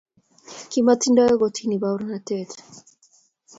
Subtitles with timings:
[0.71, 2.51] kimatindo kortini baorenattet